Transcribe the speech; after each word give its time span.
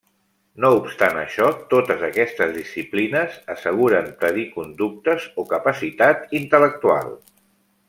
No 0.63 0.69
obstant 0.77 1.19
això, 1.23 1.49
totes 1.73 2.01
aquestes 2.07 2.53
disciplines 2.55 3.37
asseguren 3.57 4.09
predir 4.25 4.47
conductes 4.57 5.29
o 5.45 5.47
capacitat 5.55 6.29
intel·lectual. 6.43 7.15